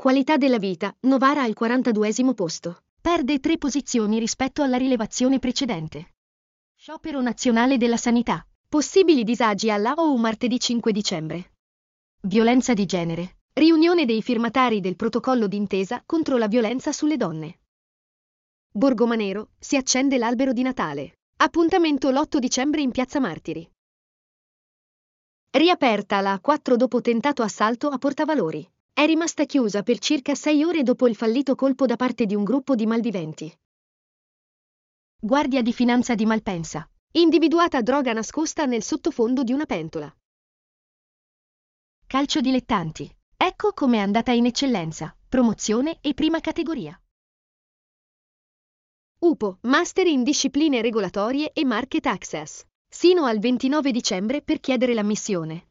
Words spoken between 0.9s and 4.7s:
Novara al 42 posto. Perde tre posizioni rispetto